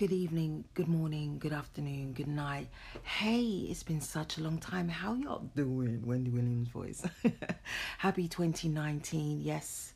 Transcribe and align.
Good 0.00 0.12
evening, 0.12 0.64
good 0.72 0.88
morning, 0.88 1.36
good 1.38 1.52
afternoon, 1.52 2.14
good 2.14 2.26
night. 2.26 2.68
Hey, 3.02 3.66
it's 3.68 3.82
been 3.82 4.00
such 4.00 4.38
a 4.38 4.42
long 4.42 4.56
time. 4.56 4.88
How 4.88 5.12
y'all 5.12 5.50
doing? 5.54 6.00
Wendy 6.06 6.30
Williams 6.30 6.68
voice. 6.68 7.02
Happy 7.98 8.26
2019. 8.26 9.42
Yes, 9.42 9.92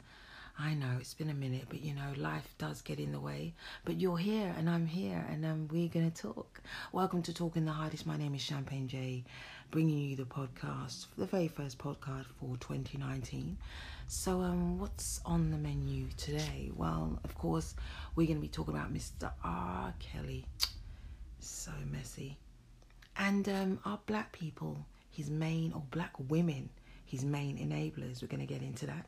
I 0.58 0.74
know 0.74 0.98
it's 1.00 1.14
been 1.14 1.30
a 1.30 1.34
minute, 1.34 1.64
but 1.68 1.82
you 1.82 1.94
know, 1.94 2.12
life 2.16 2.54
does 2.58 2.80
get 2.80 3.00
in 3.00 3.10
the 3.10 3.18
way. 3.18 3.54
But 3.84 4.00
you're 4.00 4.16
here 4.16 4.54
and 4.56 4.70
I'm 4.70 4.86
here 4.86 5.24
and 5.28 5.44
um, 5.44 5.68
we're 5.68 5.88
going 5.88 6.08
to 6.10 6.22
talk. 6.22 6.60
Welcome 6.92 7.22
to 7.22 7.34
Talking 7.34 7.64
the 7.64 7.72
Hardest. 7.72 8.06
My 8.06 8.16
name 8.16 8.36
is 8.36 8.40
Champagne 8.40 8.86
J, 8.86 9.24
bringing 9.72 9.98
you 9.98 10.14
the 10.14 10.22
podcast, 10.22 11.06
the 11.18 11.26
very 11.26 11.48
first 11.48 11.78
podcast 11.78 12.26
for 12.38 12.56
2019. 12.58 13.58
So, 14.06 14.42
um, 14.42 14.78
what's 14.78 15.20
on 15.26 15.50
the 15.50 15.58
menu 15.58 16.06
today? 16.16 16.70
Well, 16.76 17.18
of 17.24 17.34
course, 17.34 17.74
we're 18.14 18.28
going 18.28 18.38
to 18.38 18.42
be 18.42 18.48
talking 18.48 18.74
about 18.74 18.94
Mr. 18.94 19.32
R. 19.42 19.92
Kelly. 19.98 20.44
So 21.40 21.72
messy. 21.90 22.38
And 23.16 23.48
um, 23.48 23.80
our 23.84 23.98
black 24.06 24.30
people, 24.30 24.86
his 25.10 25.30
main, 25.30 25.72
or 25.72 25.82
black 25.90 26.12
women, 26.28 26.68
his 27.04 27.24
main 27.24 27.58
enablers. 27.58 28.22
We're 28.22 28.28
going 28.28 28.46
to 28.46 28.52
get 28.52 28.62
into 28.62 28.86
that. 28.86 29.06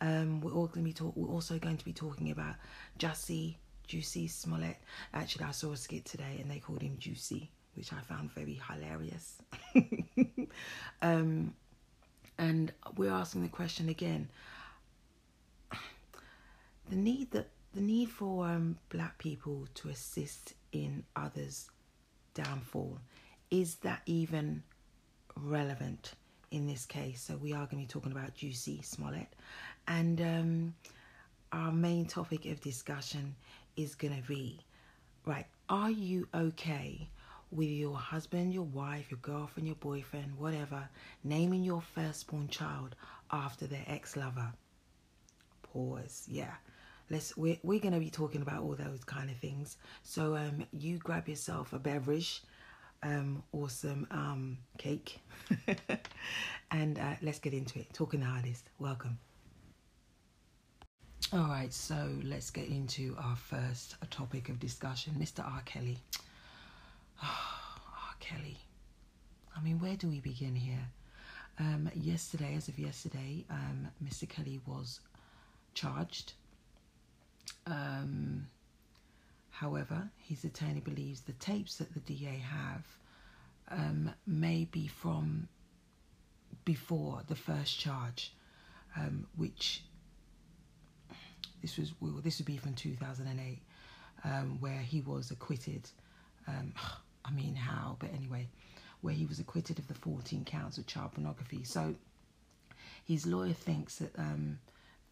Um, 0.00 0.40
we're, 0.40 0.52
all 0.52 0.66
going 0.66 0.84
to 0.84 0.90
be 0.90 0.92
talk- 0.92 1.16
we're 1.16 1.32
also 1.32 1.58
going 1.58 1.76
to 1.76 1.84
be 1.84 1.92
talking 1.92 2.30
about 2.30 2.56
Jussie, 2.98 3.56
Juicy 3.86 4.28
Smollett. 4.28 4.76
Actually, 5.12 5.46
I 5.46 5.50
saw 5.52 5.72
a 5.72 5.76
skit 5.76 6.04
today 6.04 6.38
and 6.40 6.50
they 6.50 6.58
called 6.58 6.82
him 6.82 6.96
Juicy, 6.98 7.50
which 7.74 7.92
I 7.92 8.00
found 8.00 8.32
very 8.32 8.60
hilarious. 8.68 9.38
um, 11.02 11.54
and 12.38 12.72
we're 12.96 13.12
asking 13.12 13.42
the 13.42 13.48
question 13.48 13.88
again 13.88 14.28
the 16.90 16.96
need 16.96 17.30
that 17.30 17.48
the 17.74 17.80
need 17.80 18.08
for 18.08 18.46
um, 18.46 18.78
black 18.88 19.18
people 19.18 19.66
to 19.74 19.88
assist 19.88 20.54
in 20.72 21.02
others 21.16 21.70
downfall 22.34 22.98
is 23.50 23.76
that 23.76 24.02
even 24.06 24.62
relevant 25.36 26.12
in 26.54 26.66
this 26.66 26.86
case 26.86 27.20
so 27.20 27.36
we 27.36 27.52
are 27.52 27.66
going 27.66 27.70
to 27.70 27.76
be 27.76 27.86
talking 27.86 28.12
about 28.12 28.34
Juicy 28.34 28.80
Smollett 28.82 29.28
and 29.88 30.20
um, 30.20 30.74
our 31.52 31.72
main 31.72 32.06
topic 32.06 32.46
of 32.46 32.60
discussion 32.60 33.34
is 33.76 33.94
going 33.94 34.14
to 34.14 34.28
be 34.28 34.58
right 35.26 35.46
are 35.68 35.90
you 35.90 36.28
okay 36.34 37.08
with 37.54 37.68
your 37.68 37.96
husband, 37.96 38.52
your 38.52 38.64
wife, 38.64 39.10
your 39.10 39.18
girlfriend, 39.22 39.66
your 39.68 39.76
boyfriend, 39.76 40.36
whatever, 40.36 40.88
naming 41.22 41.62
your 41.62 41.80
firstborn 41.94 42.48
child 42.48 42.96
after 43.30 43.66
their 43.66 43.84
ex 43.86 44.16
lover. 44.16 44.52
Pause. 45.62 46.24
Yeah. 46.28 46.54
Let's 47.10 47.36
we're 47.36 47.58
we're 47.62 47.80
gonna 47.80 48.00
be 48.00 48.10
talking 48.10 48.42
about 48.42 48.62
all 48.62 48.74
those 48.74 49.04
kind 49.04 49.30
of 49.30 49.36
things. 49.36 49.76
So 50.02 50.36
um 50.36 50.66
you 50.72 50.98
grab 50.98 51.28
yourself 51.28 51.72
a 51.72 51.78
beverage, 51.78 52.42
um, 53.04 53.42
or 53.52 53.68
some 53.68 54.06
um 54.10 54.58
cake 54.78 55.20
and 56.70 56.98
uh, 56.98 57.14
let's 57.22 57.38
get 57.38 57.52
into 57.52 57.78
it. 57.78 57.92
Talking 57.92 58.20
the 58.20 58.26
hardest. 58.26 58.68
Welcome. 58.78 59.18
All 61.32 61.48
right, 61.48 61.72
so 61.72 62.10
let's 62.22 62.50
get 62.50 62.68
into 62.68 63.16
our 63.18 63.36
first 63.36 63.96
topic 64.10 64.48
of 64.48 64.60
discussion, 64.60 65.14
Mr. 65.18 65.44
R. 65.44 65.62
Kelly. 65.64 65.98
Oh, 67.22 68.12
Kelly. 68.20 68.56
I 69.56 69.60
mean, 69.62 69.78
where 69.80 69.96
do 69.96 70.08
we 70.08 70.20
begin 70.20 70.54
here? 70.54 70.86
Um, 71.58 71.90
yesterday, 71.94 72.54
as 72.56 72.68
of 72.68 72.78
yesterday, 72.78 73.44
um, 73.50 73.88
Mr. 74.04 74.28
Kelly 74.28 74.60
was 74.66 75.00
charged. 75.74 76.32
Um, 77.66 78.46
however, 79.58 80.10
his 80.18 80.44
attorney 80.44 80.80
believes 80.80 81.22
the 81.22 81.32
tapes 81.34 81.76
that 81.76 81.92
the 81.94 82.00
DA 82.00 82.42
have 82.42 82.86
um, 83.68 84.10
may 84.26 84.64
be 84.70 84.86
from 84.86 85.48
before 86.64 87.22
the 87.28 87.34
first 87.34 87.78
charge, 87.78 88.34
um, 88.96 89.26
which 89.36 89.82
this 91.62 91.76
was 91.78 91.92
well, 92.00 92.20
this 92.22 92.38
would 92.38 92.46
be 92.46 92.56
from 92.56 92.74
2008, 92.74 93.58
um, 94.24 94.60
where 94.60 94.78
he 94.78 95.00
was 95.00 95.30
acquitted 95.30 95.88
um, 96.46 96.72
I 97.26 97.30
mean, 97.30 97.54
how? 97.54 97.96
But 97.98 98.12
anyway, 98.14 98.48
where 99.00 99.14
he 99.14 99.24
was 99.26 99.38
acquitted 99.38 99.78
of 99.78 99.88
the 99.88 99.94
14 99.94 100.44
counts 100.44 100.76
of 100.78 100.86
child 100.86 101.12
pornography. 101.14 101.64
So 101.64 101.94
his 103.04 103.26
lawyer 103.26 103.54
thinks 103.54 103.96
that 103.96 104.18
um, 104.18 104.58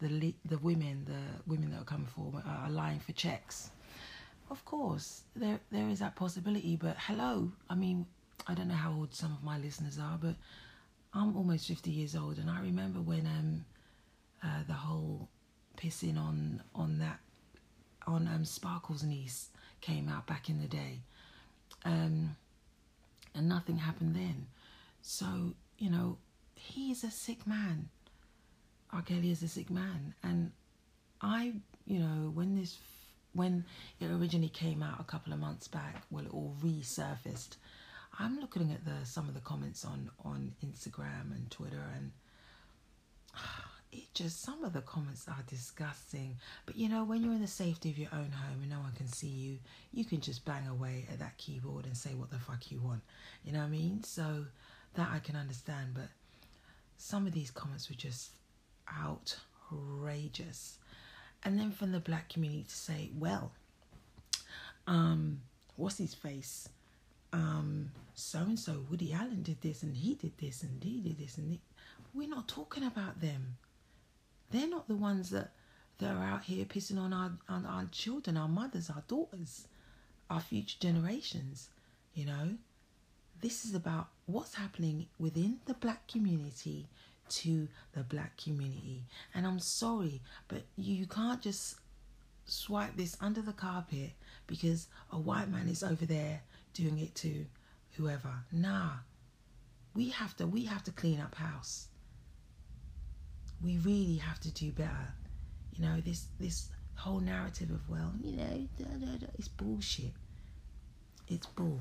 the 0.00 0.34
the 0.44 0.58
women, 0.58 1.06
the 1.06 1.50
women 1.50 1.70
that 1.70 1.80
are 1.80 1.84
coming 1.84 2.06
forward, 2.06 2.42
are 2.46 2.70
lying 2.70 3.00
for 3.00 3.12
checks. 3.12 3.70
Of 4.52 4.64
course, 4.66 5.22
there 5.34 5.60
there 5.70 5.88
is 5.88 6.00
that 6.00 6.14
possibility. 6.14 6.76
But 6.76 6.96
hello, 6.98 7.52
I 7.70 7.74
mean, 7.74 8.06
I 8.46 8.52
don't 8.54 8.68
know 8.68 8.74
how 8.74 8.92
old 8.92 9.14
some 9.14 9.32
of 9.32 9.42
my 9.42 9.58
listeners 9.58 9.98
are, 9.98 10.18
but 10.20 10.34
I'm 11.14 11.36
almost 11.36 11.66
50 11.68 11.90
years 11.90 12.14
old, 12.14 12.36
and 12.38 12.50
I 12.50 12.60
remember 12.60 13.00
when 13.00 13.26
um, 13.26 13.64
uh, 14.44 14.62
the 14.66 14.74
whole 14.74 15.28
pissing 15.78 16.18
on 16.18 16.62
on 16.74 16.98
that 16.98 17.18
on 18.06 18.28
um, 18.28 18.44
Sparkle's 18.44 19.02
niece 19.02 19.48
came 19.80 20.08
out 20.08 20.26
back 20.26 20.48
in 20.50 20.60
the 20.60 20.68
day 20.68 21.00
um, 21.84 22.36
and 23.34 23.48
nothing 23.48 23.78
happened 23.78 24.14
then. 24.14 24.46
So 25.00 25.54
you 25.78 25.90
know, 25.90 26.18
he 26.54 26.90
is 26.92 27.04
a 27.04 27.10
sick 27.10 27.46
man. 27.46 27.88
R. 28.92 29.02
Kelly 29.02 29.30
is 29.30 29.42
a 29.42 29.48
sick 29.48 29.70
man, 29.70 30.14
and 30.22 30.52
I, 31.22 31.54
you 31.86 31.98
know, 32.00 32.30
when 32.34 32.56
this, 32.56 32.78
when 33.34 33.64
it 34.00 34.06
originally 34.06 34.48
came 34.48 34.82
out 34.82 35.00
a 35.00 35.04
couple 35.04 35.32
of 35.32 35.38
months 35.38 35.68
back, 35.68 36.02
well, 36.10 36.24
it 36.24 36.32
all 36.32 36.54
resurfaced. 36.62 37.56
I'm 38.18 38.40
looking 38.40 38.72
at 38.72 38.84
the 38.84 39.06
some 39.06 39.28
of 39.28 39.34
the 39.34 39.40
comments 39.40 39.84
on 39.84 40.10
on 40.24 40.52
Instagram 40.64 41.32
and 41.34 41.50
Twitter, 41.50 41.82
and 41.96 42.12
it 43.92 44.12
just 44.14 44.42
some 44.42 44.64
of 44.64 44.72
the 44.72 44.82
comments 44.82 45.26
are 45.28 45.42
disgusting. 45.46 46.36
But 46.66 46.76
you 46.76 46.88
know, 46.88 47.04
when 47.04 47.22
you're 47.22 47.32
in 47.32 47.40
the 47.40 47.46
safety 47.46 47.90
of 47.90 47.98
your 47.98 48.10
own 48.12 48.30
home 48.30 48.60
and 48.60 48.70
no 48.70 48.80
one 48.80 48.92
can 48.92 49.08
see 49.08 49.28
you, 49.28 49.58
you 49.92 50.04
can 50.04 50.20
just 50.20 50.44
bang 50.44 50.66
away 50.68 51.06
at 51.10 51.18
that 51.20 51.38
keyboard 51.38 51.86
and 51.86 51.96
say 51.96 52.10
what 52.14 52.30
the 52.30 52.38
fuck 52.38 52.70
you 52.70 52.80
want. 52.80 53.00
You 53.44 53.52
know 53.52 53.60
what 53.60 53.66
I 53.66 53.70
mean? 53.70 54.02
So 54.04 54.44
that 54.94 55.08
I 55.10 55.18
can 55.20 55.36
understand, 55.36 55.90
but 55.94 56.08
some 56.98 57.26
of 57.26 57.32
these 57.32 57.50
comments 57.50 57.88
were 57.88 57.96
just 57.96 58.30
outrageous. 59.00 60.78
And 61.44 61.58
then 61.58 61.72
from 61.72 61.92
the 61.92 62.00
black 62.00 62.28
community 62.28 62.64
to 62.68 62.74
say, 62.74 63.10
well, 63.18 63.52
um, 64.86 65.40
what's 65.76 65.98
his 65.98 66.14
face? 66.14 66.68
Um, 67.32 67.90
so 68.14 68.40
and 68.40 68.58
so, 68.58 68.84
Woody 68.90 69.12
Allen 69.12 69.42
did 69.42 69.60
this 69.60 69.82
and 69.82 69.96
he 69.96 70.14
did 70.14 70.36
this 70.38 70.62
and 70.62 70.82
he 70.82 71.00
did 71.00 71.18
this 71.18 71.38
and 71.38 71.50
he... 71.50 71.60
we're 72.14 72.28
not 72.28 72.46
talking 72.46 72.84
about 72.84 73.20
them. 73.20 73.56
They're 74.50 74.68
not 74.68 74.86
the 74.86 74.96
ones 74.96 75.30
that, 75.30 75.52
that 75.98 76.14
are 76.14 76.24
out 76.24 76.44
here 76.44 76.64
pissing 76.66 76.98
on 76.98 77.12
our, 77.12 77.32
on 77.48 77.64
our 77.64 77.86
children, 77.90 78.36
our 78.36 78.48
mothers, 78.48 78.90
our 78.90 79.02
daughters, 79.08 79.66
our 80.28 80.40
future 80.40 80.76
generations. 80.78 81.70
You 82.14 82.26
know, 82.26 82.56
this 83.40 83.64
is 83.64 83.74
about 83.74 84.08
what's 84.26 84.54
happening 84.54 85.06
within 85.18 85.58
the 85.66 85.74
black 85.74 86.06
community 86.06 86.86
to 87.30 87.68
the 87.92 88.02
black 88.02 88.36
community. 88.36 89.04
And 89.34 89.46
I'm 89.46 89.58
sorry, 89.58 90.20
but 90.48 90.62
you 90.76 91.06
can't 91.06 91.40
just 91.40 91.76
swipe 92.44 92.96
this 92.96 93.16
under 93.20 93.40
the 93.40 93.52
carpet 93.52 94.10
because 94.46 94.88
a 95.10 95.18
white 95.18 95.48
man 95.48 95.68
is 95.68 95.82
over 95.82 96.04
there 96.04 96.42
doing 96.74 96.98
it 96.98 97.14
to 97.16 97.46
whoever. 97.96 98.32
Nah. 98.50 98.90
We 99.94 100.08
have 100.08 100.36
to 100.38 100.46
we 100.46 100.64
have 100.64 100.82
to 100.84 100.90
clean 100.90 101.20
up 101.20 101.34
house 101.34 101.88
we 103.62 103.78
really 103.78 104.16
have 104.16 104.40
to 104.40 104.50
do 104.50 104.72
better. 104.72 105.14
You 105.76 105.86
know, 105.86 106.00
this 106.00 106.26
this 106.38 106.68
whole 106.94 107.20
narrative 107.20 107.70
of 107.70 107.88
well, 107.88 108.12
you 108.22 108.36
know, 108.36 108.68
da, 108.78 108.84
da, 108.84 109.16
da, 109.18 109.26
it's 109.38 109.48
bullshit. 109.48 110.12
It's 111.28 111.46
bull. 111.46 111.80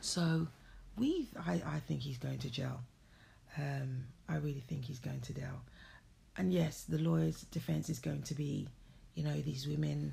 So 0.00 0.46
we 0.96 1.28
I, 1.46 1.62
I 1.66 1.80
think 1.86 2.00
he's 2.00 2.18
going 2.18 2.38
to 2.38 2.50
jail. 2.50 2.80
Um, 3.58 4.04
I 4.28 4.36
really 4.36 4.64
think 4.68 4.84
he's 4.84 5.00
going 5.00 5.20
to 5.20 5.34
jail. 5.34 5.62
And 6.36 6.52
yes, 6.52 6.84
the 6.88 6.98
lawyer's 6.98 7.42
defense 7.42 7.90
is 7.90 7.98
going 7.98 8.22
to 8.22 8.34
be, 8.34 8.68
you 9.14 9.24
know, 9.24 9.40
these 9.40 9.66
women 9.66 10.12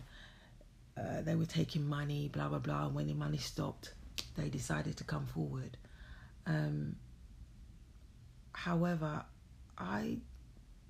uh, 0.98 1.22
they 1.22 1.36
were 1.36 1.46
taking 1.46 1.88
money, 1.88 2.28
blah 2.28 2.48
blah 2.48 2.60
blah, 2.60 2.88
and 2.88 2.96
when 2.96 3.08
the 3.08 3.14
money 3.14 3.38
stopped, 3.38 3.94
they 4.36 4.50
decided 4.50 4.98
to 4.98 5.04
come 5.04 5.26
forward. 5.28 5.78
Um, 6.46 6.96
however, 8.54 9.24
I 9.78 10.18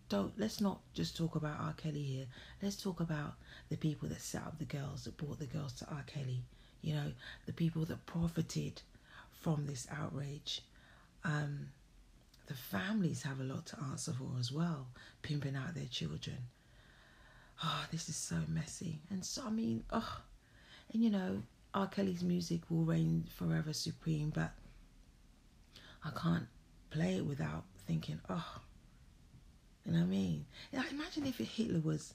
don't 0.10 0.32
let's 0.40 0.62
not 0.62 0.80
just 0.94 1.18
talk 1.18 1.36
about 1.36 1.60
R. 1.60 1.74
Kelly 1.74 2.04
here. 2.04 2.26
Let's 2.62 2.82
talk 2.82 3.00
about 3.02 3.34
the 3.70 3.76
people 3.76 4.08
that 4.10 4.22
set 4.22 4.44
up 4.44 4.58
the 4.60 4.66
girls, 4.66 5.04
that 5.04 5.18
brought 5.18 5.40
the 5.40 5.46
girls 5.46 5.74
to 5.74 5.86
R. 5.90 6.04
Kelly. 6.08 6.44
You 6.82 6.94
know, 6.94 7.12
the 7.46 7.54
people 7.54 7.84
that 7.86 8.06
profited 8.06 8.82
from 9.42 9.66
this 9.66 9.88
outrage. 9.92 10.62
Um, 11.26 11.68
the 12.48 12.54
families 12.54 13.24
have 13.24 13.40
a 13.40 13.44
lot 13.44 13.66
to 13.68 13.80
answer 13.92 14.14
for 14.14 14.40
as 14.40 14.52
well, 14.52 14.88
pimping 15.22 15.56
out 15.56 15.76
their 15.76 15.86
children. 15.86 16.38
Oh, 17.64 17.86
this 17.92 18.08
is 18.10 18.16
so 18.16 18.38
messy. 18.48 19.02
And 19.10 19.24
so 19.24 19.44
I 19.46 19.50
mean, 19.50 19.84
oh, 19.92 20.22
and 20.94 21.04
you 21.04 21.10
know, 21.10 21.44
R. 21.74 21.88
Kelly's 21.88 22.24
music 22.24 22.62
will 22.70 22.84
reign 22.84 23.26
forever 23.30 23.74
supreme, 23.74 24.32
but 24.34 24.52
I 26.04 26.12
can't 26.12 26.48
play 26.90 27.18
it 27.18 27.26
without 27.26 27.66
thinking, 27.86 28.20
oh, 28.30 28.62
you 29.86 29.92
know 29.92 30.00
what 30.00 30.06
I 30.06 30.10
mean? 30.10 30.46
Like, 30.74 30.92
imagine 30.92 31.26
if 31.26 31.38
Hitler 31.38 31.80
was 31.80 32.14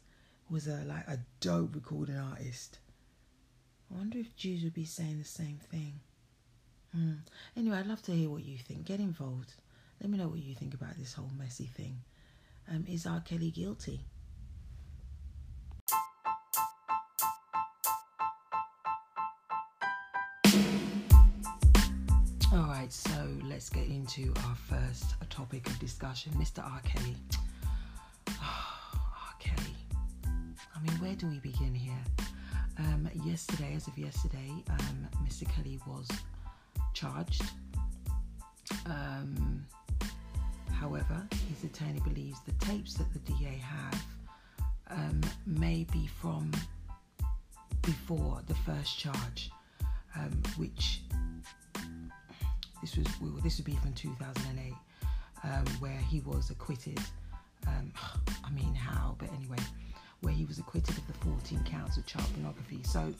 was 0.50 0.66
a 0.66 0.82
like 0.86 1.06
a 1.08 1.18
dope 1.40 1.74
recording 1.74 2.16
artist. 2.16 2.78
I 3.90 3.98
wonder 3.98 4.18
if 4.18 4.36
Jews 4.36 4.64
would 4.64 4.74
be 4.74 4.84
saying 4.84 5.18
the 5.18 5.24
same 5.24 5.58
thing. 5.70 6.00
Hmm. 6.92 7.14
Anyway, 7.56 7.76
I'd 7.76 7.86
love 7.86 8.02
to 8.02 8.12
hear 8.12 8.30
what 8.30 8.44
you 8.44 8.58
think. 8.58 8.84
Get 8.84 9.00
involved. 9.00 9.54
Let 10.02 10.10
me 10.10 10.18
know 10.18 10.26
what 10.26 10.40
you 10.42 10.56
think 10.56 10.74
about 10.74 10.98
this 10.98 11.14
whole 11.14 11.30
messy 11.38 11.66
thing. 11.66 11.96
Um, 12.68 12.84
is 12.88 13.06
R. 13.06 13.20
Kelly 13.20 13.52
guilty? 13.52 14.00
All 22.52 22.66
right, 22.66 22.92
so 22.92 23.12
let's 23.44 23.70
get 23.70 23.86
into 23.86 24.34
our 24.48 24.56
first 24.56 25.14
topic 25.30 25.68
of 25.68 25.78
discussion 25.78 26.32
Mr. 26.32 26.64
R. 26.64 26.80
Kelly. 26.84 27.14
R. 28.26 28.34
Kelly. 29.38 29.76
I 30.26 30.80
mean, 30.80 30.98
where 31.00 31.14
do 31.14 31.28
we 31.28 31.38
begin 31.38 31.76
here? 31.76 31.94
Um, 32.76 33.08
yesterday, 33.24 33.74
as 33.76 33.86
of 33.86 33.96
yesterday, 33.96 34.50
um, 34.68 35.06
Mr. 35.24 35.48
Kelly 35.48 35.78
was 35.86 36.08
charged. 36.92 37.44
Um, 38.84 39.64
however, 40.82 41.22
his 41.48 41.62
attorney 41.62 42.00
believes 42.00 42.40
the 42.40 42.52
tapes 42.66 42.94
that 42.94 43.06
the 43.12 43.20
DA 43.20 43.62
have 43.62 44.04
um, 44.90 45.20
may 45.46 45.86
be 45.92 46.08
from 46.08 46.50
before 47.82 48.40
the 48.48 48.54
first 48.54 48.98
charge, 48.98 49.50
um, 50.16 50.32
which 50.56 51.02
this 52.80 52.96
was 52.96 53.06
well, 53.20 53.38
this 53.44 53.58
would 53.58 53.64
be 53.64 53.76
from 53.76 53.92
2008, 53.92 54.74
um, 55.44 55.64
where 55.78 55.98
he 56.10 56.18
was 56.20 56.50
acquitted. 56.50 56.98
I 57.66 58.50
mean, 58.50 58.74
how? 58.74 59.14
But 59.18 59.32
anyway, 59.34 59.62
where 60.20 60.34
he 60.34 60.44
was 60.44 60.58
acquitted 60.58 60.98
of 60.98 61.06
the 61.06 61.14
14 61.14 61.62
counts 61.64 61.96
of 61.96 62.06
child 62.06 62.26
pornography. 62.34 62.80
So 62.82 63.14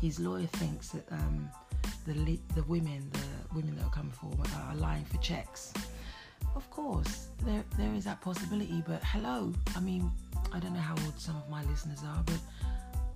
his 0.00 0.18
lawyer 0.18 0.46
thinks 0.46 0.88
that 0.88 1.04
um, 1.12 1.50
the 2.06 2.38
the 2.54 2.62
women, 2.62 3.10
the 3.12 3.54
women 3.54 3.76
that 3.76 3.84
are 3.84 3.90
coming 3.90 4.12
forward, 4.12 4.48
are 4.56 4.74
lying 4.76 5.04
for 5.04 5.18
checks. 5.18 5.74
Of 6.56 6.68
course, 6.70 7.28
there 7.44 7.64
there 7.78 7.92
is 7.94 8.04
that 8.04 8.20
possibility. 8.20 8.82
But 8.86 9.02
hello, 9.04 9.52
I 9.76 9.80
mean, 9.80 10.10
I 10.52 10.58
don't 10.58 10.72
know 10.72 10.80
how 10.80 10.96
old 11.04 11.20
some 11.20 11.36
of 11.36 11.48
my 11.50 11.62
listeners 11.64 12.00
are, 12.02 12.22
but 12.24 12.40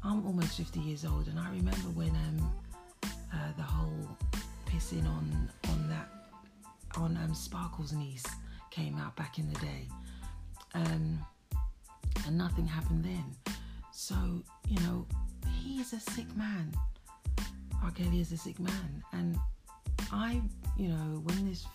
I'm 0.04 0.24
almost 0.26 0.56
50 0.56 0.78
years 0.80 1.04
old, 1.04 1.26
and 1.28 1.38
I 1.38 1.48
remember 1.50 1.88
when 1.94 2.10
um, 2.10 2.52
uh, 3.32 3.52
the 3.56 3.62
whole 3.62 4.16
pissing 4.66 5.06
on 5.06 5.50
on 5.68 5.88
that 5.88 6.08
on 6.96 7.16
um, 7.16 7.34
Sparkle's 7.34 7.92
niece 7.92 8.26
came 8.70 8.96
out 8.98 9.16
back 9.16 9.38
in 9.38 9.50
the 9.52 9.58
day. 9.60 9.88
Um, 10.74 11.18
and 12.26 12.36
nothing 12.38 12.66
happened 12.66 13.04
then. 13.04 13.24
So, 13.92 14.14
you 14.68 14.78
know, 14.80 15.06
he 15.60 15.80
is 15.80 15.92
a 15.92 16.00
sick 16.00 16.34
man. 16.36 16.72
R. 17.82 17.90
Kelly 17.90 18.20
is 18.20 18.32
a 18.32 18.36
sick 18.36 18.58
man. 18.60 19.02
And 19.12 19.38
I, 20.12 20.40
you 20.76 20.88
know, 20.88 21.22
when 21.24 21.48
this, 21.48 21.66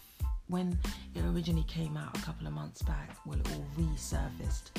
when 0.47 0.77
it 1.15 1.23
originally 1.23 1.63
came 1.63 1.97
out 1.97 2.17
a 2.17 2.21
couple 2.21 2.47
of 2.47 2.53
months 2.53 2.81
back, 2.83 3.17
well, 3.25 3.39
it 3.39 3.47
all 3.51 3.65
resurfaced. 3.77 4.71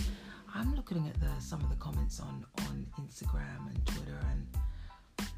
I'm 0.55 0.75
looking 0.75 1.07
at 1.07 1.21
the 1.21 1.29
some 1.41 1.61
of 1.61 1.69
the 1.71 1.77
comments 1.77 2.21
on 2.21 2.45
on 2.61 2.87
Instagram 3.01 3.69
and 3.69 3.87
Twitter, 3.87 4.19
and 4.31 4.47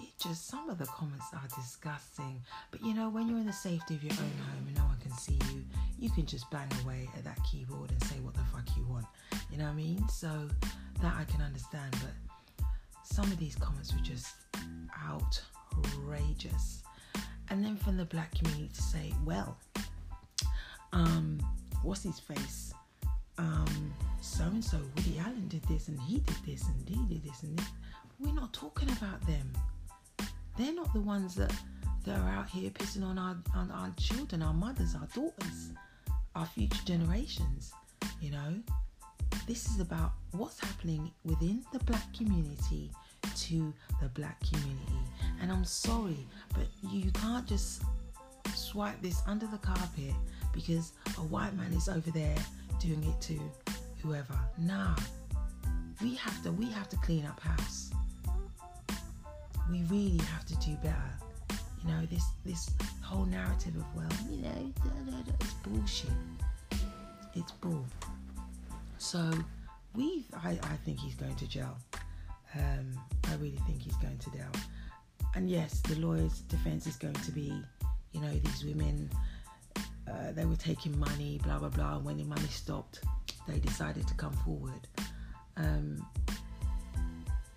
it 0.00 0.08
just 0.18 0.48
some 0.48 0.68
of 0.68 0.78
the 0.78 0.86
comments 0.86 1.26
are 1.32 1.48
disgusting. 1.54 2.40
But 2.70 2.82
you 2.82 2.94
know, 2.94 3.08
when 3.08 3.28
you're 3.28 3.38
in 3.38 3.46
the 3.46 3.52
safety 3.52 3.94
of 3.94 4.02
your 4.02 4.12
own 4.12 4.18
home 4.18 4.66
and 4.66 4.76
no 4.76 4.84
one 4.84 4.98
can 5.00 5.12
see 5.12 5.38
you, 5.52 5.64
you 5.98 6.10
can 6.10 6.26
just 6.26 6.50
bang 6.50 6.68
away 6.82 7.08
at 7.16 7.24
that 7.24 7.38
keyboard 7.50 7.90
and 7.90 8.02
say 8.04 8.16
what 8.20 8.34
the 8.34 8.44
fuck 8.52 8.68
you 8.76 8.84
want. 8.86 9.06
You 9.50 9.58
know 9.58 9.64
what 9.64 9.70
I 9.70 9.74
mean? 9.74 10.08
So 10.08 10.48
that 11.02 11.14
I 11.14 11.24
can 11.24 11.42
understand, 11.42 11.94
but 12.02 12.66
some 13.04 13.30
of 13.30 13.38
these 13.38 13.54
comments 13.54 13.92
were 13.92 14.00
just 14.00 14.34
outrageous. 15.08 16.82
And 17.48 17.64
then 17.64 17.76
from 17.76 17.96
the 17.96 18.04
black 18.04 18.34
community 18.34 18.70
to 18.74 18.82
say, 18.82 19.14
well, 19.24 19.56
um, 20.92 21.38
what's 21.82 22.02
his 22.02 22.18
face? 22.18 22.72
So 24.36 24.44
and 24.44 24.62
so, 24.62 24.78
Woody 24.96 25.18
Allen 25.18 25.48
did 25.48 25.62
this 25.62 25.88
and 25.88 25.98
he 26.00 26.18
did 26.18 26.36
this 26.44 26.64
and 26.64 26.86
he 26.86 27.14
did 27.14 27.24
this 27.24 27.42
and 27.42 27.58
this. 27.58 27.68
We're 28.18 28.34
not 28.34 28.52
talking 28.52 28.90
about 28.90 29.26
them. 29.26 29.50
They're 30.58 30.74
not 30.74 30.92
the 30.92 31.00
ones 31.00 31.34
that, 31.36 31.54
that 32.04 32.18
are 32.18 32.28
out 32.28 32.50
here 32.50 32.68
pissing 32.68 33.02
on 33.02 33.18
our, 33.18 33.36
on 33.54 33.70
our 33.70 33.90
children, 33.96 34.42
our 34.42 34.52
mothers, 34.52 34.94
our 34.94 35.06
daughters, 35.14 35.70
our 36.34 36.44
future 36.44 36.82
generations. 36.84 37.72
You 38.20 38.32
know, 38.32 38.54
this 39.46 39.70
is 39.70 39.80
about 39.80 40.12
what's 40.32 40.60
happening 40.60 41.10
within 41.24 41.64
the 41.72 41.78
black 41.78 42.12
community 42.14 42.90
to 43.36 43.72
the 44.02 44.08
black 44.08 44.38
community. 44.40 44.98
And 45.40 45.52
I'm 45.52 45.64
sorry, 45.64 46.26
but 46.54 46.66
you 46.90 47.10
can't 47.12 47.46
just 47.46 47.82
swipe 48.54 49.00
this 49.02 49.22
under 49.26 49.46
the 49.46 49.58
carpet 49.58 50.14
because 50.52 50.92
a 51.18 51.22
white 51.22 51.54
man 51.56 51.72
is 51.72 51.88
over 51.88 52.10
there 52.10 52.36
doing 52.80 53.02
it 53.04 53.20
to 53.22 53.38
whoever. 54.02 54.38
Nah. 54.58 54.96
We 56.02 56.14
have 56.16 56.42
to 56.42 56.52
we 56.52 56.70
have 56.72 56.88
to 56.90 56.96
clean 56.98 57.24
up 57.24 57.40
house. 57.40 57.90
We 59.70 59.82
really 59.84 60.20
have 60.32 60.44
to 60.46 60.56
do 60.56 60.74
better. 60.82 61.12
You 61.82 61.90
know, 61.90 62.06
this 62.06 62.24
this 62.44 62.70
whole 63.02 63.24
narrative 63.24 63.74
of 63.76 63.84
well, 63.94 64.08
you 64.30 64.42
know, 64.42 64.72
it's 65.40 65.52
bullshit. 65.54 66.10
It's 67.34 67.52
bull. 67.52 67.84
So 68.98 69.30
we, 69.94 70.24
I, 70.34 70.50
I 70.50 70.76
think 70.84 70.98
he's 71.00 71.14
going 71.14 71.34
to 71.36 71.46
jail. 71.48 71.76
Um, 72.54 72.92
I 73.28 73.34
really 73.36 73.60
think 73.66 73.82
he's 73.82 73.96
going 73.96 74.18
to 74.18 74.30
jail. 74.30 74.50
And 75.36 75.50
yes, 75.50 75.80
the 75.80 75.96
lawyer's 75.96 76.40
defense 76.40 76.86
is 76.86 76.96
going 76.96 77.12
to 77.12 77.30
be, 77.30 77.52
you 78.12 78.20
know, 78.22 78.30
these 78.30 78.64
women, 78.64 79.10
uh, 80.10 80.32
they 80.32 80.46
were 80.46 80.56
taking 80.56 80.98
money, 80.98 81.38
blah 81.44 81.58
blah 81.58 81.68
blah. 81.68 81.96
And 81.96 82.06
when 82.06 82.16
the 82.16 82.24
money 82.24 82.48
stopped, 82.48 83.00
they 83.46 83.58
decided 83.58 84.08
to 84.08 84.14
come 84.14 84.32
forward. 84.32 84.88
Um, 85.58 86.04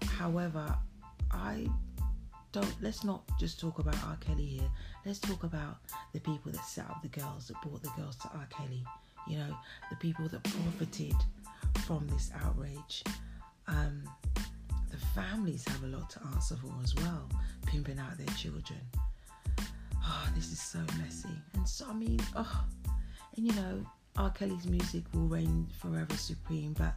however, 0.05 0.75
I 1.31 1.69
don't. 2.51 2.75
Let's 2.81 3.05
not 3.05 3.23
just 3.39 3.61
talk 3.61 3.79
about 3.79 3.95
R. 4.07 4.17
Kelly 4.19 4.45
here. 4.45 4.69
Let's 5.05 5.19
talk 5.19 5.43
about 5.43 5.77
the 6.11 6.19
people 6.19 6.51
that 6.51 6.65
set 6.65 6.85
up 6.89 7.01
the 7.01 7.07
girls, 7.07 7.47
that 7.47 7.61
brought 7.61 7.81
the 7.81 7.91
girls 7.95 8.17
to 8.17 8.27
R. 8.27 8.47
Kelly. 8.49 8.83
You 9.25 9.37
know, 9.37 9.55
the 9.89 9.95
people 9.95 10.27
that 10.27 10.43
profited 10.43 11.15
from 11.85 12.07
this 12.09 12.29
outrage. 12.43 13.05
Um, 13.67 14.03
families 15.15 15.67
have 15.67 15.83
a 15.83 15.87
lot 15.87 16.09
to 16.11 16.19
answer 16.33 16.55
for 16.55 16.73
as 16.83 16.95
well, 16.95 17.29
pimping 17.65 17.99
out 17.99 18.17
their 18.17 18.35
children. 18.35 18.79
Oh, 20.03 20.29
this 20.35 20.51
is 20.51 20.59
so 20.59 20.79
messy. 20.97 21.29
And 21.53 21.67
so, 21.67 21.85
I 21.89 21.93
mean, 21.93 22.19
oh, 22.35 22.63
and 23.35 23.45
you 23.45 23.53
know, 23.53 23.85
R. 24.17 24.29
Kelly's 24.31 24.67
music 24.67 25.03
will 25.13 25.27
reign 25.27 25.67
forever 25.79 26.15
supreme, 26.15 26.73
but 26.73 26.93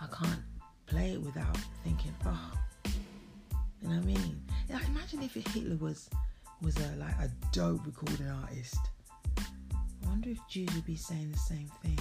I 0.00 0.06
can't 0.06 0.40
play 0.86 1.12
it 1.12 1.22
without 1.22 1.56
thinking, 1.84 2.14
oh, 2.26 2.52
you 2.84 3.88
know 3.88 3.96
what 3.96 4.02
I 4.02 4.06
mean? 4.06 4.42
Like, 4.68 4.86
imagine 4.88 5.22
if 5.22 5.34
Hitler 5.34 5.76
was 5.76 6.08
was 6.62 6.76
a 6.76 6.96
like 6.98 7.14
a 7.20 7.30
dope 7.50 7.84
recording 7.84 8.28
artist. 8.28 8.78
I 9.38 10.08
wonder 10.08 10.30
if 10.30 10.38
Jews 10.48 10.68
would 10.74 10.86
be 10.86 10.96
saying 10.96 11.32
the 11.32 11.38
same 11.38 11.70
thing. 11.82 11.98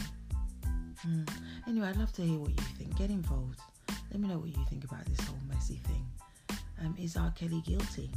Hmm. 1.02 1.24
Anyway, 1.68 1.88
I'd 1.88 1.98
love 1.98 2.14
to 2.14 2.22
hear 2.22 2.40
what 2.40 2.50
you 2.50 2.64
think. 2.78 2.96
Get 2.98 3.10
involved. 3.10 3.60
Let 4.12 4.20
me 4.20 4.28
know 4.28 4.40
what 4.40 4.50
you 4.50 4.66
think 4.70 4.84
about 4.84 5.06
this 5.06 5.26
whole 5.26 5.40
messy 5.48 5.76
thing. 5.86 6.06
Um, 6.82 6.96
is 7.00 7.16
R. 7.16 7.32
Kelly 7.32 7.64
guilty? 7.66 8.12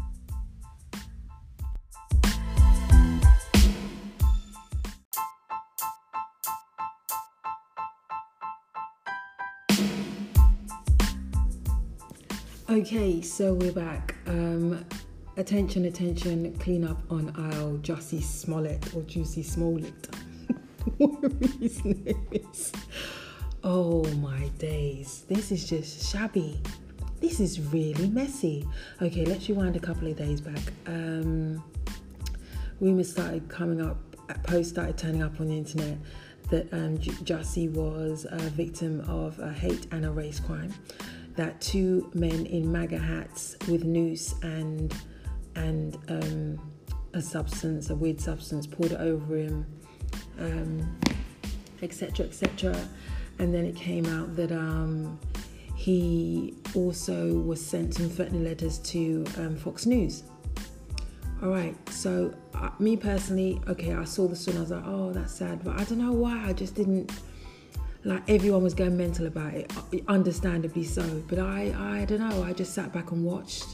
Okay, 12.68 13.22
so 13.22 13.54
we're 13.54 13.70
back. 13.70 14.16
Um, 14.26 14.84
attention, 15.36 15.84
attention, 15.84 16.58
clean 16.58 16.82
up 16.82 17.00
on 17.08 17.30
aisle 17.36 17.78
Jussie 17.82 18.20
Smollett 18.20 18.96
or 18.96 19.02
Juicy 19.02 19.44
Smollett. 19.44 20.08
whatever 20.96 21.46
his 21.60 21.84
name 21.84 22.26
is. 22.32 22.72
Oh 23.66 24.04
my 24.16 24.48
days. 24.58 25.24
This 25.26 25.50
is 25.50 25.66
just 25.66 26.12
shabby. 26.12 26.60
This 27.20 27.40
is 27.40 27.60
really 27.72 28.08
messy. 28.10 28.68
Okay, 29.00 29.24
let's 29.24 29.48
rewind 29.48 29.74
a 29.74 29.80
couple 29.80 30.06
of 30.06 30.16
days 30.18 30.42
back. 30.42 30.60
Um, 30.86 31.64
rumors 32.78 33.10
started 33.10 33.48
coming 33.48 33.80
up, 33.80 33.96
posts 34.42 34.70
started 34.70 34.98
turning 34.98 35.22
up 35.22 35.40
on 35.40 35.48
the 35.48 35.56
internet 35.56 35.96
that 36.50 36.70
um, 36.74 36.98
Jussie 36.98 37.70
was 37.70 38.26
a 38.30 38.36
victim 38.50 39.00
of 39.08 39.38
a 39.38 39.50
hate 39.50 39.86
and 39.92 40.04
a 40.04 40.10
race 40.10 40.40
crime. 40.40 40.74
that 41.36 41.58
two 41.60 42.10
men 42.14 42.46
in 42.46 42.70
MAGA 42.70 42.98
hats 42.98 43.56
with 43.68 43.84
noose 43.84 44.34
and 44.42 44.94
and 45.56 45.96
um, 46.08 46.72
a 47.14 47.22
substance, 47.22 47.90
a 47.90 47.94
weird 47.94 48.20
substance, 48.20 48.66
poured 48.66 48.92
it 48.92 49.00
over 49.00 49.36
him, 49.36 49.64
etc., 51.80 52.26
um, 52.26 52.30
etc. 52.30 52.72
Et 52.72 53.13
and 53.38 53.52
then 53.54 53.64
it 53.64 53.76
came 53.76 54.06
out 54.06 54.36
that 54.36 54.52
um, 54.52 55.18
he 55.76 56.54
also 56.74 57.32
was 57.32 57.64
sent 57.64 57.94
some 57.94 58.08
threatening 58.08 58.44
letters 58.44 58.78
to 58.78 59.24
um, 59.38 59.56
Fox 59.56 59.86
News. 59.86 60.24
All 61.42 61.50
right, 61.50 61.76
so 61.90 62.32
uh, 62.54 62.70
me 62.78 62.96
personally, 62.96 63.60
okay, 63.68 63.92
I 63.92 64.04
saw 64.04 64.28
the 64.28 64.36
story 64.36 64.56
I 64.56 64.60
was 64.60 64.70
like, 64.70 64.84
oh, 64.86 65.12
that's 65.12 65.34
sad, 65.34 65.62
but 65.64 65.78
I 65.78 65.84
don't 65.84 65.98
know 65.98 66.12
why 66.12 66.44
I 66.46 66.52
just 66.52 66.74
didn't 66.74 67.12
like 68.04 68.22
everyone 68.28 68.62
was 68.62 68.74
going 68.74 68.96
mental 68.96 69.26
about 69.26 69.54
it, 69.54 69.72
uh, 69.76 69.82
understandably 70.08 70.84
so. 70.84 71.22
But 71.26 71.38
I, 71.38 71.74
I 72.00 72.04
don't 72.04 72.20
know. 72.20 72.42
I 72.42 72.52
just 72.52 72.74
sat 72.74 72.92
back 72.92 73.10
and 73.10 73.24
watched. 73.24 73.66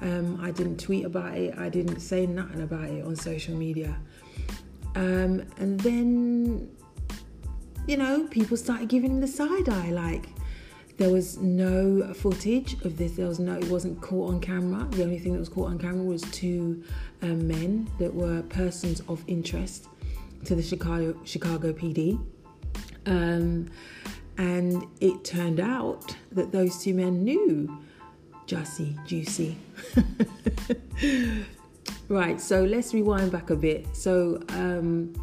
Um, 0.00 0.40
I 0.42 0.50
didn't 0.50 0.78
tweet 0.78 1.04
about 1.04 1.36
it. 1.36 1.56
I 1.56 1.68
didn't 1.68 2.00
say 2.00 2.26
nothing 2.26 2.62
about 2.62 2.88
it 2.88 3.04
on 3.04 3.14
social 3.14 3.54
media. 3.54 3.96
Um, 4.96 5.44
and 5.58 5.78
then, 5.80 6.68
you 7.86 7.96
know, 7.96 8.26
people 8.28 8.56
started 8.56 8.88
giving 8.88 9.10
him 9.10 9.20
the 9.20 9.28
side 9.28 9.68
eye. 9.68 9.90
Like 9.90 10.28
there 10.96 11.10
was 11.10 11.38
no 11.38 12.12
footage 12.14 12.74
of 12.84 12.96
this. 12.96 13.12
There 13.12 13.26
was 13.26 13.38
no. 13.38 13.54
It 13.54 13.68
wasn't 13.68 14.00
caught 14.00 14.30
on 14.30 14.40
camera. 14.40 14.86
The 14.90 15.02
only 15.02 15.18
thing 15.18 15.32
that 15.32 15.38
was 15.38 15.48
caught 15.48 15.70
on 15.70 15.78
camera 15.78 16.04
was 16.04 16.22
two 16.30 16.82
um, 17.22 17.46
men 17.48 17.90
that 17.98 18.14
were 18.14 18.42
persons 18.42 19.00
of 19.08 19.24
interest 19.26 19.86
to 20.44 20.54
the 20.54 20.62
Chicago 20.62 21.18
Chicago 21.24 21.72
PD. 21.72 22.20
Um, 23.06 23.70
and 24.38 24.86
it 25.00 25.24
turned 25.24 25.60
out 25.60 26.16
that 26.32 26.52
those 26.52 26.82
two 26.82 26.94
men 26.94 27.24
knew 27.24 27.78
Jussie 28.46 28.94
Juicy. 29.06 29.56
right, 32.08 32.40
so 32.40 32.64
let's 32.64 32.92
rewind 32.94 33.32
back 33.32 33.50
a 33.50 33.56
bit. 33.56 33.86
So 33.94 34.42
um, 34.50 35.14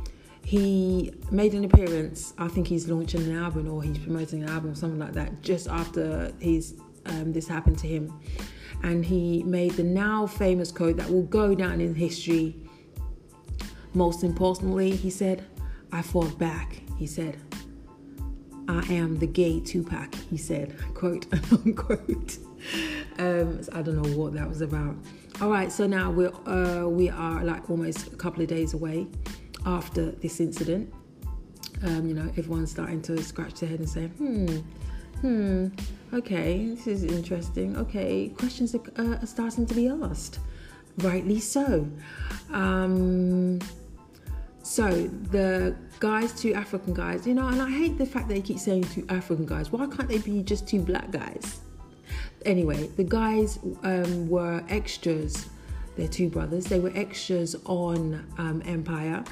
he 0.47 1.11
made 1.29 1.53
an 1.55 1.65
appearance. 1.65 2.33
I 2.37 2.47
think 2.47 2.67
he's 2.67 2.87
launching 2.87 3.21
an 3.23 3.37
album 3.37 3.69
or 3.69 3.83
he's 3.83 3.97
promoting 3.97 4.43
an 4.43 4.49
album 4.49 4.75
something 4.75 4.97
like 4.97 5.11
that 5.11 5.41
just 5.41 5.67
after 5.67 6.31
he's 6.39 6.75
um, 7.05 7.33
this 7.33 7.49
happened 7.49 7.77
to 7.79 7.87
him. 7.87 8.17
And 8.81 9.03
he 9.03 9.43
made 9.43 9.71
the 9.71 9.83
now 9.83 10.25
famous 10.25 10.71
quote 10.71 10.95
that 10.95 11.09
will 11.09 11.23
go 11.23 11.53
down 11.53 11.81
in 11.81 11.93
history. 11.93 12.55
Most 13.93 14.23
importantly, 14.23 14.91
he 14.91 15.09
said, 15.09 15.45
I 15.91 16.01
fought 16.01 16.39
back. 16.39 16.81
He 16.97 17.07
said, 17.07 17.35
I 18.69 18.85
am 18.89 19.17
the 19.17 19.27
gay 19.27 19.59
Tupac, 19.59 20.15
he 20.15 20.37
said, 20.37 20.77
quote 20.93 21.25
unquote. 21.51 22.37
Um, 23.19 23.63
so 23.63 23.71
I 23.73 23.81
don't 23.81 24.01
know 24.01 24.17
what 24.17 24.31
that 24.35 24.47
was 24.47 24.61
about. 24.61 24.95
All 25.41 25.49
right, 25.49 25.69
so 25.73 25.87
now 25.87 26.09
we're 26.09 26.31
uh, 26.45 26.87
we 26.87 27.09
are 27.09 27.43
like 27.43 27.69
almost 27.69 28.13
a 28.13 28.15
couple 28.15 28.41
of 28.41 28.47
days 28.47 28.73
away 28.73 29.07
after 29.67 30.11
this 30.11 30.39
incident. 30.39 30.91
Um, 31.83 32.07
you 32.07 32.15
know, 32.15 32.27
everyone's 32.37 32.71
starting 32.71 33.01
to 33.03 33.21
scratch 33.21 33.59
their 33.59 33.69
head 33.69 33.79
and 33.79 33.89
say, 33.89 34.07
hmm, 34.07 34.57
hmm, 35.21 35.67
okay, 36.13 36.65
this 36.69 36.87
is 36.87 37.03
interesting. 37.03 37.77
Okay, 37.77 38.29
questions 38.29 38.73
are, 38.73 38.81
uh, 38.97 39.17
are 39.21 39.25
starting 39.27 39.67
to 39.67 39.75
be 39.75 39.87
asked, 39.87 40.39
rightly 40.99 41.39
so. 41.39 41.87
Um, 42.51 43.59
so 44.63 44.89
the 45.31 45.75
guys, 45.99 46.33
two 46.33 46.53
African 46.53 46.93
guys, 46.93 47.27
you 47.27 47.35
know, 47.35 47.47
and 47.47 47.61
I 47.61 47.69
hate 47.69 47.97
the 47.97 48.05
fact 48.05 48.27
that 48.27 48.33
they 48.33 48.41
keep 48.41 48.59
saying 48.59 48.85
two 48.85 49.05
African 49.09 49.45
guys. 49.45 49.71
Why 49.71 49.85
can't 49.85 50.07
they 50.07 50.17
be 50.17 50.41
just 50.43 50.67
two 50.67 50.81
black 50.81 51.11
guys? 51.11 51.59
Anyway, 52.45 52.87
the 52.95 53.03
guys 53.03 53.59
um, 53.83 54.29
were 54.29 54.63
extras. 54.69 55.47
They're 55.95 56.07
two 56.07 56.29
brothers. 56.29 56.65
They 56.65 56.79
were 56.79 56.91
extras 56.95 57.55
on 57.65 58.25
um, 58.37 58.61
Empire, 58.65 59.23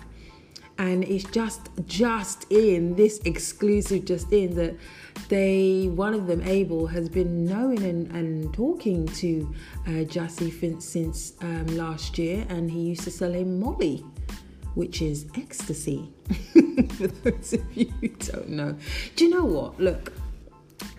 and 0.77 1.03
it's 1.03 1.23
just 1.25 1.69
just 1.85 2.45
in 2.51 2.95
this 2.95 3.19
exclusive, 3.25 4.05
just 4.05 4.31
in 4.31 4.55
that 4.55 4.75
they 5.29 5.89
one 5.93 6.13
of 6.13 6.27
them, 6.27 6.41
Abel, 6.41 6.87
has 6.87 7.09
been 7.09 7.45
knowing 7.45 7.83
and, 7.83 8.11
and 8.11 8.53
talking 8.53 9.07
to 9.07 9.53
uh, 9.87 9.89
Jussie 10.05 10.81
since 10.81 11.33
um, 11.41 11.67
last 11.67 12.17
year, 12.17 12.45
and 12.49 12.69
he 12.69 12.81
used 12.81 13.03
to 13.03 13.11
sell 13.11 13.33
him 13.33 13.59
Molly 13.59 14.03
which 14.75 15.01
is 15.01 15.25
ecstasy. 15.35 16.11
For 16.53 17.07
those 17.07 17.53
of 17.53 17.77
you 17.77 17.91
who 18.01 18.09
don't 18.09 18.49
know. 18.49 18.77
Do 19.15 19.25
you 19.25 19.31
know 19.31 19.45
what? 19.45 19.79
Look, 19.79 20.13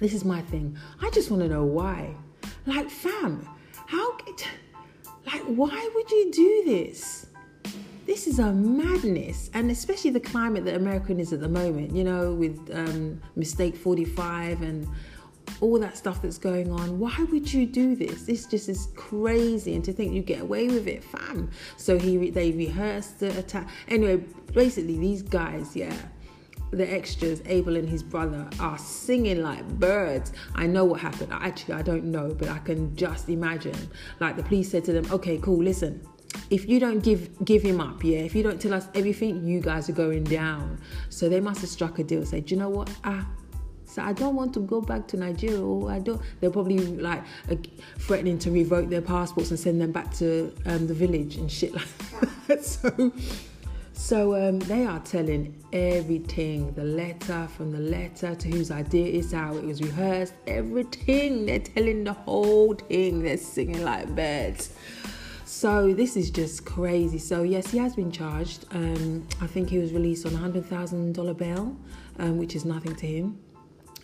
this 0.00 0.12
is 0.12 0.24
my 0.24 0.40
thing. 0.42 0.76
I 1.00 1.10
just 1.10 1.30
want 1.30 1.42
to 1.42 1.48
know 1.48 1.64
why. 1.64 2.14
Like, 2.66 2.90
fam, 2.90 3.48
how, 3.86 4.18
like, 5.26 5.42
why 5.42 5.88
would 5.94 6.10
you 6.10 6.30
do 6.32 6.62
this? 6.66 7.25
This 8.06 8.28
is 8.28 8.38
a 8.38 8.52
madness, 8.52 9.50
and 9.52 9.68
especially 9.68 10.10
the 10.10 10.20
climate 10.20 10.64
that 10.66 10.76
America 10.76 11.12
is 11.18 11.32
at 11.32 11.40
the 11.40 11.48
moment, 11.48 11.90
you 11.90 12.04
know, 12.04 12.32
with 12.32 12.70
um, 12.72 13.20
Mistake 13.34 13.74
45 13.74 14.62
and 14.62 14.86
all 15.60 15.76
that 15.80 15.96
stuff 15.96 16.22
that's 16.22 16.38
going 16.38 16.70
on. 16.70 17.00
Why 17.00 17.16
would 17.32 17.52
you 17.52 17.66
do 17.66 17.96
this? 17.96 18.22
This 18.22 18.46
just 18.46 18.68
is 18.68 18.90
crazy, 18.94 19.74
and 19.74 19.84
to 19.84 19.92
think 19.92 20.14
you 20.14 20.22
get 20.22 20.42
away 20.42 20.68
with 20.68 20.86
it, 20.86 21.02
fam. 21.02 21.50
So 21.78 21.98
he 21.98 22.30
they 22.30 22.52
rehearsed 22.52 23.18
the 23.18 23.36
attack. 23.36 23.68
Anyway, 23.88 24.18
basically 24.54 24.98
these 24.98 25.22
guys, 25.22 25.74
yeah, 25.74 25.96
the 26.70 26.88
extras, 26.88 27.42
Abel 27.46 27.74
and 27.74 27.88
his 27.88 28.04
brother, 28.04 28.48
are 28.60 28.78
singing 28.78 29.42
like 29.42 29.66
birds. 29.80 30.32
I 30.54 30.68
know 30.68 30.84
what 30.84 31.00
happened. 31.00 31.32
Actually, 31.32 31.74
I 31.74 31.82
don't 31.82 32.04
know, 32.04 32.32
but 32.38 32.48
I 32.50 32.58
can 32.58 32.94
just 32.94 33.28
imagine. 33.28 33.90
Like 34.20 34.36
the 34.36 34.44
police 34.44 34.70
said 34.70 34.84
to 34.84 34.92
them, 34.92 35.10
"Okay, 35.10 35.38
cool. 35.38 35.60
Listen, 35.60 36.00
if 36.50 36.68
you 36.68 36.78
don't 36.80 37.00
give 37.00 37.44
give 37.44 37.62
him 37.62 37.80
up, 37.80 38.04
yeah, 38.04 38.18
if 38.18 38.34
you 38.34 38.42
don't 38.42 38.60
tell 38.60 38.74
us 38.74 38.88
everything, 38.94 39.46
you 39.46 39.60
guys 39.60 39.88
are 39.88 39.94
going 39.94 40.24
down." 40.24 40.80
So 41.08 41.28
they 41.28 41.40
must 41.40 41.60
have 41.60 41.70
struck 41.70 41.98
a 41.98 42.04
deal. 42.04 42.24
Say, 42.24 42.40
do 42.40 42.54
you 42.54 42.60
know 42.60 42.68
what? 42.68 42.90
Ah, 43.04 43.26
so 43.96 44.02
I 44.02 44.12
don't 44.12 44.34
want 44.34 44.52
to 44.52 44.60
go 44.60 44.82
back 44.82 45.06
to 45.08 45.16
Nigeria. 45.16 45.58
Or 45.58 45.90
I 45.90 46.00
don't. 46.00 46.20
They're 46.40 46.50
probably 46.50 46.78
like 46.78 47.22
uh, 47.50 47.56
threatening 48.00 48.38
to 48.40 48.50
revoke 48.50 48.90
their 48.90 49.00
passports 49.00 49.50
and 49.50 49.58
send 49.58 49.80
them 49.80 49.90
back 49.90 50.12
to 50.16 50.52
um, 50.66 50.86
the 50.86 50.92
village 50.92 51.36
and 51.36 51.50
shit 51.50 51.72
like 51.72 52.46
that. 52.46 52.62
so, 52.64 53.12
so 53.94 54.48
um, 54.48 54.58
they 54.58 54.84
are 54.84 55.00
telling 55.00 55.56
everything. 55.72 56.74
The 56.74 56.84
letter 56.84 57.48
from 57.56 57.72
the 57.72 57.78
letter 57.78 58.34
to 58.34 58.48
whose 58.48 58.70
idea 58.70 59.06
is 59.06 59.32
how 59.32 59.56
it 59.56 59.64
was 59.64 59.80
rehearsed. 59.80 60.34
Everything. 60.46 61.46
They're 61.46 61.60
telling 61.60 62.04
the 62.04 62.12
whole 62.12 62.74
thing. 62.74 63.22
They're 63.22 63.38
singing 63.38 63.82
like 63.82 64.14
birds. 64.14 64.74
So 65.46 65.94
this 65.94 66.16
is 66.16 66.32
just 66.32 66.64
crazy. 66.64 67.18
So 67.18 67.44
yes, 67.44 67.70
he 67.70 67.78
has 67.78 67.94
been 67.94 68.10
charged. 68.10 68.66
Um, 68.72 69.26
I 69.40 69.46
think 69.46 69.70
he 69.70 69.78
was 69.78 69.92
released 69.92 70.26
on 70.26 70.34
a 70.34 70.38
hundred 70.38 70.66
thousand 70.66 71.14
dollar 71.14 71.34
bail, 71.34 71.76
um, 72.18 72.36
which 72.36 72.56
is 72.56 72.64
nothing 72.64 72.96
to 72.96 73.06
him. 73.06 73.38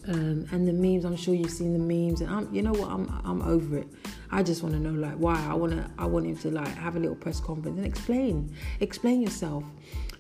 Um, 0.07 0.47
and 0.53 0.69
the 0.69 0.73
memes, 0.73 1.05
I'm 1.05 1.17
sure 1.17 1.35
you've 1.35 1.51
seen 1.51 1.73
the 1.73 1.81
memes, 1.81 2.21
and 2.21 2.31
I'm, 2.31 2.55
you 2.55 2.63
know 2.63 2.71
what, 2.71 2.89
I'm, 2.89 3.09
I'm 3.25 3.43
over 3.43 3.79
it. 3.79 3.89
I 4.31 4.45
just 4.45 4.63
want 4.63 4.77
to 4.77 4.81
know 4.81 4.93
like 4.93 5.17
why. 5.17 5.45
I 5.45 5.55
want 5.55 5.73
to, 5.73 5.91
I 5.99 6.07
want 6.07 6.27
him 6.27 6.37
to 6.39 6.51
like 6.53 6.77
have 6.77 6.95
a 6.95 7.01
little 7.01 7.17
press 7.17 7.41
conference 7.41 7.77
and 7.77 7.87
explain, 7.87 8.55
explain 8.79 9.21
yourself. 9.21 9.65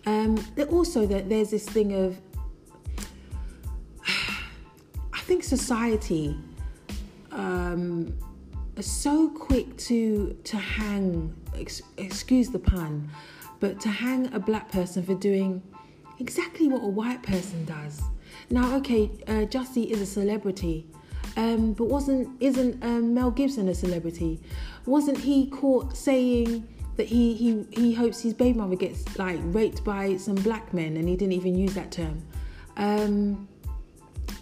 Um, 0.06 0.44
also 0.70 1.06
that 1.06 1.28
there's 1.28 1.50
this 1.50 1.64
thing 1.64 1.92
of, 1.92 2.20
I 5.12 5.20
think 5.20 5.44
society 5.44 6.36
um, 7.30 8.12
so 8.80 9.28
quick 9.28 9.76
to 9.76 10.36
to 10.44 10.56
hang, 10.56 11.34
ex- 11.56 11.82
excuse 11.96 12.50
the 12.50 12.58
pun, 12.58 13.10
but 13.60 13.80
to 13.80 13.88
hang 13.88 14.32
a 14.32 14.38
black 14.38 14.70
person 14.72 15.02
for 15.02 15.14
doing 15.14 15.62
exactly 16.18 16.68
what 16.68 16.82
a 16.82 16.88
white 16.88 17.22
person 17.22 17.64
does. 17.64 18.02
Now, 18.50 18.76
okay, 18.76 19.10
uh, 19.26 19.46
Jussie 19.46 19.90
is 19.90 20.00
a 20.00 20.06
celebrity, 20.06 20.86
um, 21.36 21.72
but 21.74 21.84
wasn't 21.84 22.28
isn't 22.40 22.82
um, 22.82 23.14
Mel 23.14 23.30
Gibson 23.30 23.68
a 23.68 23.74
celebrity? 23.74 24.40
Wasn't 24.86 25.18
he 25.18 25.46
caught 25.48 25.96
saying 25.96 26.66
that 26.96 27.06
he, 27.06 27.34
he 27.34 27.66
he 27.72 27.94
hopes 27.94 28.20
his 28.20 28.34
baby 28.34 28.58
mother 28.58 28.76
gets 28.76 29.18
like 29.18 29.38
raped 29.44 29.84
by 29.84 30.16
some 30.16 30.36
black 30.36 30.72
men, 30.72 30.96
and 30.96 31.08
he 31.08 31.16
didn't 31.16 31.34
even 31.34 31.56
use 31.56 31.74
that 31.74 31.92
term? 31.92 32.22
Um, 32.76 33.48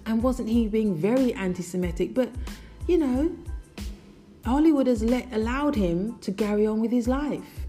and 0.07 0.23
wasn't 0.23 0.49
he 0.49 0.69
being 0.69 0.95
very 0.95 1.35
anti-Semitic? 1.35 2.15
But 2.15 2.31
you 2.87 2.99
know, 2.99 3.37
Hollywood 4.45 4.87
has 4.87 5.03
let 5.03 5.33
allowed 5.33 5.75
him 5.75 6.19
to 6.21 6.33
carry 6.33 6.67
on 6.67 6.81
with 6.81 6.91
his 6.91 7.07
life. 7.07 7.67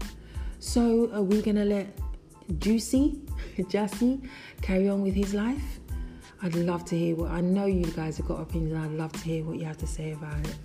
So 0.58 1.10
are 1.12 1.22
we 1.22 1.42
gonna 1.42 1.64
let 1.64 1.98
Juicy, 2.58 3.20
Jussie, 3.58 4.28
carry 4.62 4.88
on 4.88 5.02
with 5.02 5.14
his 5.14 5.34
life? 5.34 5.80
I'd 6.42 6.54
love 6.54 6.84
to 6.86 6.98
hear 6.98 7.14
what 7.14 7.30
I 7.30 7.40
know 7.40 7.66
you 7.66 7.84
guys 7.84 8.16
have 8.16 8.26
got 8.26 8.40
opinions. 8.40 8.74
I'd 8.74 8.96
love 8.96 9.12
to 9.12 9.20
hear 9.20 9.44
what 9.44 9.58
you 9.58 9.64
have 9.64 9.78
to 9.78 9.86
say 9.86 10.12
about 10.12 10.38
it. 10.46 10.56